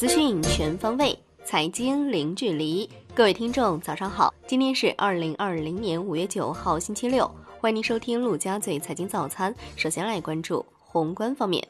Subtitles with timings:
[0.00, 2.88] 资讯全方位，财经零距离。
[3.14, 4.32] 各位听众，早上好！
[4.46, 7.30] 今天是二零二零年五月九号，星期六。
[7.60, 9.54] 欢迎您收听陆家嘴财经早餐。
[9.76, 11.62] 首先来关注宏观方面，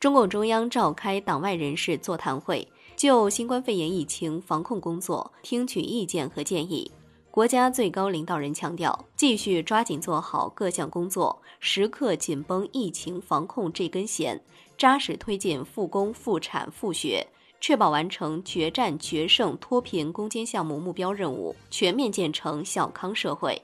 [0.00, 2.66] 中共中央召开党外人士座谈会，
[2.96, 6.90] 就新冠肺炎疫情防控工作听取意见和建议。
[7.30, 14.42] 国家最高领导人强调，继续抓紧做好各项工作，时刻紧绷疫情防控这根弦，
[14.76, 17.24] 扎实推进复工复产复学。
[17.62, 23.62] 确保完成决战决胜脱贫攻坚项目目标任务，全面建成小康社会。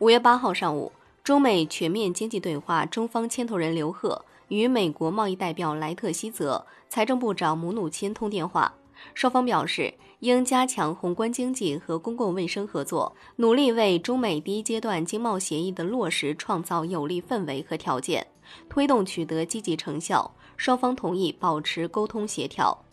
[0.00, 8.74] 五月八号上午，中美全面经济对话中方牵头人刘鹤与美国贸易代表莱特希泽、财政部长姆努钦通电话，
[9.14, 18.26] 双方表示应加强宏观经济和公共卫生合作，努力为中美第一阶段经贸协议的落实创造有利氛围和条件，
[18.68, 20.30] 推动取得积极成效。
[20.56, 22.84] 双方同意保持沟通协调。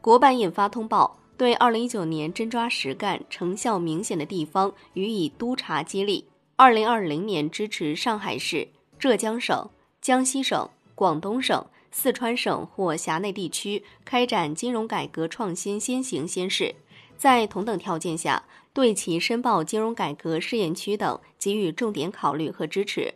[0.00, 6.24] 国办印发通报，对二零一九年真抓实干、成效明显的地方予以督查激励。
[6.56, 16.74] 二零二零年支持上海市、浙江省、江西省、广东省、四川省或辖内地区开展金融改革创新先行先试，
[17.16, 23.14] 在同等条件下，对其申报金融改革试验区等给予重点考虑和支持。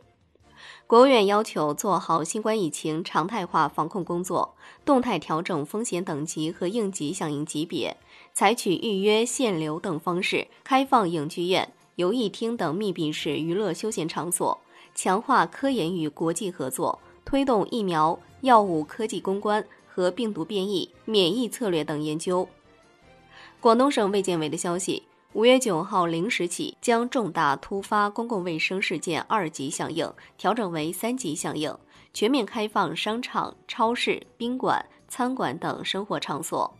[0.86, 7.96] 国务院要求做好新冠疫情常态化防控工作，动态调整风险等级和应急响应级别，
[8.34, 14.60] 采取预约、限流等方式开放影剧院、游艺厅等密闭式娱乐休闲场所，
[14.94, 22.46] 强化科研与国际合作，推动疫苗、药物科技攻关和病毒变异、免疫策略等研究。
[23.60, 25.04] 广东省卫健委的消息。
[25.34, 31.74] 五月九号零时起，将重大突发公共卫生事件二级响应调整为三级响应，
[32.12, 36.70] 全面开放商场、超市、宾馆、餐馆等生活场所。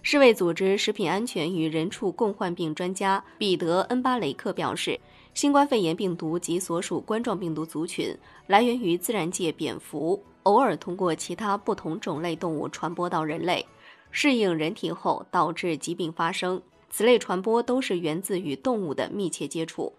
[0.00, 4.98] 世卫组织食品安全与人畜共患病专家彼得·恩巴雷克表示，
[5.34, 8.16] 新冠肺炎病毒及所属冠状病毒族群
[8.46, 13.66] 来源于自然界蝙蝠，偶尔通过其他不同种类动物传播到人类，
[14.10, 16.62] 适应人体后导致疾病发生。
[16.90, 19.92] 此类传播都是源自与动物的密切接触。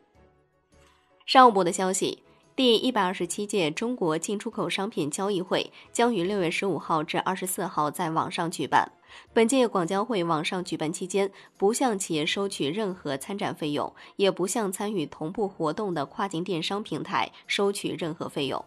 [1.25, 2.23] 商务部的消息，
[2.55, 8.91] 第一百二十七届中国进出口商品交易会将于六月十五号至二十四号在网上举办。
[9.33, 18.63] 本届广交会网上举办期间，不向企业收取任何参展费用，也不向参与同步活动的跨境电商平台收取任何费用。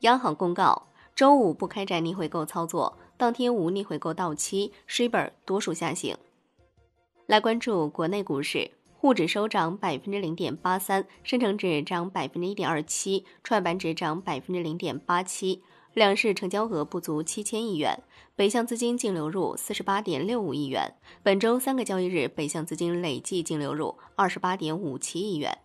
[0.00, 6.16] 央行公告，周五不开展逆回购操作，当天无逆回购到期，Shibor 多数下行。
[7.26, 15.62] 来关注国内股市，沪指收涨百分之零点八三，深成指涨百分之一点二七，创业板指涨百分之零点八七，
[15.94, 18.02] 两市成交额不足七千亿元，
[18.36, 20.92] 北向资金净流入四十八点六五亿元。
[21.22, 25.56] 本周三个交易日，北向资金累计净流入二十八点五七亿元。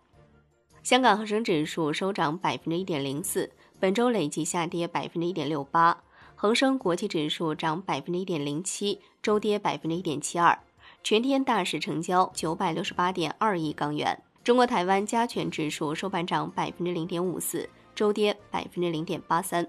[0.82, 6.02] 香港恒生指数收涨百分之一点零四，本周累计下跌百分之一点六八。
[6.34, 10.58] 恒生国际指数涨百分之一点零七，周跌百分之一点七二。
[11.02, 14.22] 全天大市成交九百六十八点二亿港元。
[14.44, 19.66] 中国台湾加权指数收盘涨百分之零点五四，周跌百分之零点八三。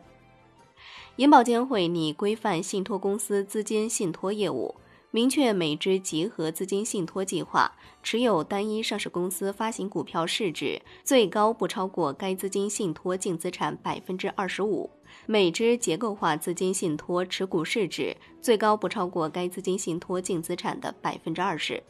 [1.15, 4.75] 银保监会拟规范信托公司资金信托业务。
[5.13, 14.89] 明确每只集合资金信托计划持有单一上市公司发行股票市值最高不超过该资金信托净资产百分之二十五，
[15.25, 21.81] 每只结构化资金信托持股市值最高不超过该资金信托净资产的百分之二十。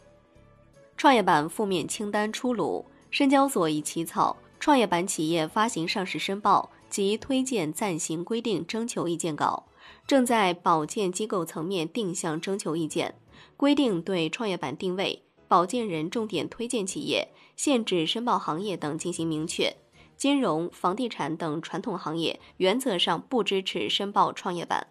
[0.97, 9.65] 创业板负面清单出炉，深交所已起草创业板企业发行上市申报及推荐暂行规定征求意见稿。
[10.05, 13.15] 正在保荐机构层面定向征求意见，
[13.57, 19.75] 规定对创业板定位、保荐人重点推荐企业、限制申报行业等进行明确。
[20.21, 24.85] 金融、房地产等传统行业原则上不支持申报创业板。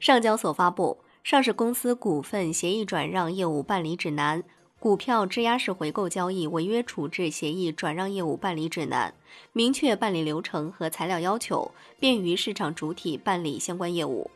[0.00, 4.42] 上交所发布《上市公司股份协议转让业务办理指南》。
[4.80, 9.14] 股票质押式回购交易违约处置协议转让业务办理指南，
[9.52, 11.70] 明确办理流程和材料要求，
[12.00, 14.28] 便于市场主体办理相关业务。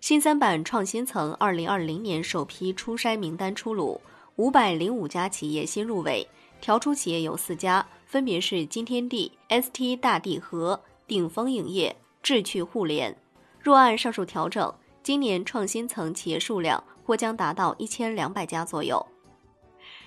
[0.00, 4.00] 新三板创新层二零二零年首批初筛名单出炉，
[4.34, 6.26] 五百零五家企业新入围，
[6.60, 13.14] 调出企业有四家，分别是金天地、ST 大地和、鼎峰影业、智趣互联。
[13.60, 14.72] 若按上述调整，
[15.02, 19.04] 今年创新层企业数量或将达到一千两百家左右。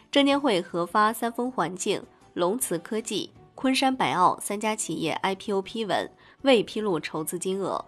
[0.09, 2.01] 证监会核发三丰环境、
[2.33, 6.09] 龙磁科技、昆山百奥三家企业 IPO 批文，
[6.43, 7.83] 未披露筹资金额。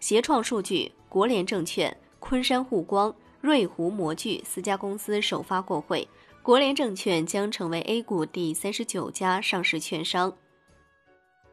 [0.00, 6.06] 协创数据、国联证券、昆山沪光、瑞湖模具四家公司首发过会。
[6.44, 10.30] 国联证券将成为 A 股第三十九家上市券商。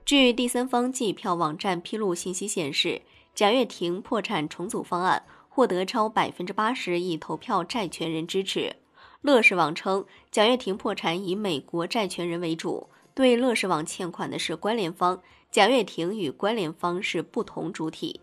[0.03, 3.01] 据第三方计票网站披露信息显示，
[3.33, 8.75] 贾跃亭破产重组方案获得超百分之八十已投票债权人支持。
[9.21, 18.19] 乐视网称，贾跃亭破产以美国债权人为主，对乐视网欠款的是关联方，贾跃亭与关联方是不同主体。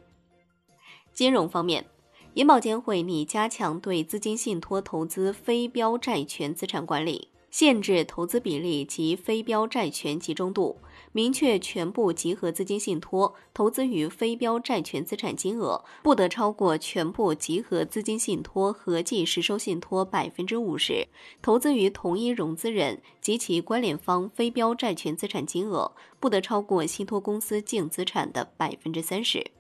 [1.15, 1.87] 金融方面。
[2.35, 10.77] 银保监会拟加强对资金信托投资非标债权资产管理，限制投资比例及非标债权集中度，
[11.11, 21.09] 明确全部集合资金信托投资于非标债权资产金额不得超过全部集合资金信托合计实收信托百分之五十，
[21.43, 25.91] 投资于同一融资人及其关联方非标债权资产金额
[26.21, 29.51] 不得超过信托公司净资产的百分之三十。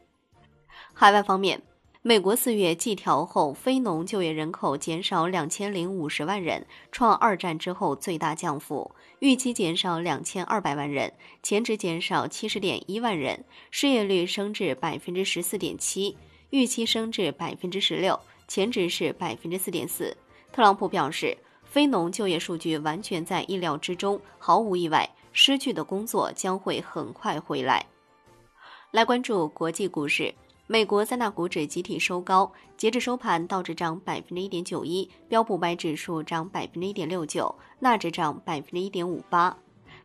[0.92, 1.67] 海外方面。
[2.08, 8.90] 美国四月季调后，非农就业人口减少两千零五十万人，创二战之后最大降幅。
[9.18, 11.12] 预期减少两千二百万人，
[11.42, 13.44] 前值减少七十点一万人。
[13.70, 16.16] 失业率升至百分之十四点七，
[16.48, 20.16] 预期升至百分之十六，前值是百分之四点四。
[20.50, 27.84] 特朗普表示，非农就业数据完全在意料之中，毫无意外，失去的工作将会很快回来。
[28.92, 30.34] 来关注国际股市。
[30.70, 39.56] 美国三大股指集体收高，截至收盘，道指涨百分之一点九一，标普白指数涨百分之一点六九，纳指涨百分之一点五八。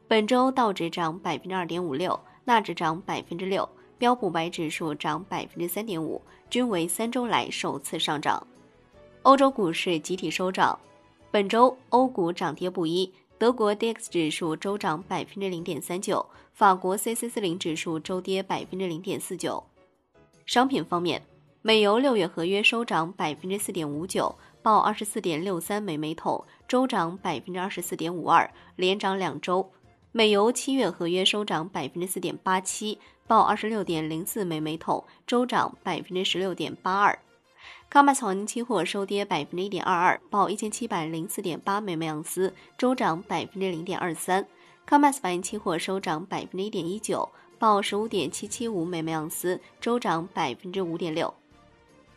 [0.08, 3.68] 本周道指涨百分之二点五六，纳指涨百分之六，
[3.98, 8.48] 标普白指数涨百分之三点五，均为三周来首次上涨。
[9.24, 10.80] 欧洲股市集体收涨，
[11.30, 19.62] 本周欧股涨跌不一，德国 DAX 指数周涨百分之零点三九，法国 c c 四零指数周跌百分之零点四九。
[20.46, 21.22] 商品方面，
[21.62, 29.72] 美油六月合约收涨百分之四点五九，报二十四点六三美每桶，周涨百分之二十四点五二，连涨两周。
[30.12, 37.18] 美油七月合约收涨百分之四点八七，报二十六点零四美每桶，周涨百分之十六点八二。
[37.90, 44.46] 康麦斯黄金期货收跌百分之一点二二，报一千七百零四点八美每盎司，周涨百分之零点二三。
[44.86, 47.30] 康麦斯白银期货收涨百分之一点一九。
[47.64, 51.34] 报十五点七七五每每盎司，周涨百分之五点六。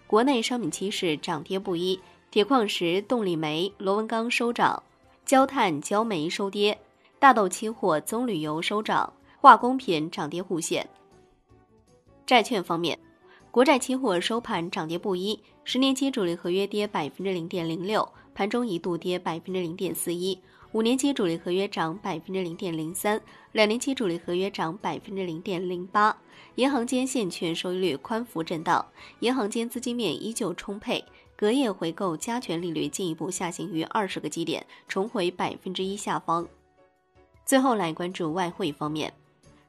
[0.09, 2.01] 国内商品期市涨跌不一，
[2.33, 4.83] 铁矿石、动力煤、螺纹钢收涨，
[5.25, 6.77] 焦炭、焦煤收跌。
[7.21, 10.85] 大豆期货、棕榈油收涨，化工品涨跌互现。
[12.27, 12.99] 债券方面，
[13.53, 20.41] 国债期货收盘涨跌不一，十年期主力合约跌百分之零点零六，盘中一度跌百分之零点四一。
[20.73, 23.21] 五年期主力合约涨百分之零点零三，
[23.53, 26.17] 两年期主力合约涨百分之零点零八。
[26.57, 28.85] 银行间现券收益率宽幅震荡，
[29.21, 31.05] 银行间资金面依旧充沛，
[31.37, 36.47] 隔夜回购加权利率进一步下行于二十个基点，重回百分之一下方。
[37.45, 39.13] 最后来关注外汇方面。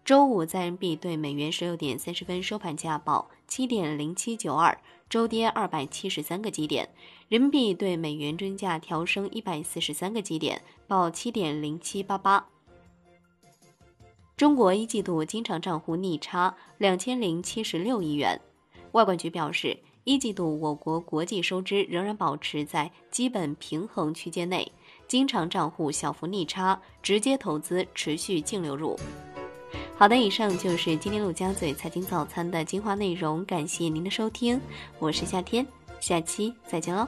[0.04, 4.80] 周五在人民币对美元十六点三十分收盘价报七点零七九二，
[5.10, 6.88] 周跌二百七十三个基点。
[7.30, 12.48] 人民币对美元均价调升一百四十三个基点，报七点零七八八。
[14.38, 18.40] 中国一季度经常账户逆差两千零七十六亿元。
[18.94, 24.72] 外管局表示，一季度我国国际收支仍然保持在基本平衡区间内，
[25.06, 28.98] 经常账户小幅逆差，直接投资持续净流入。
[29.98, 34.62] 好的，以上就是今天陆家嘴财经早餐的精华内容，感谢您的收听，
[34.98, 35.68] 我是夏天，
[36.00, 37.08] 下期再见喽。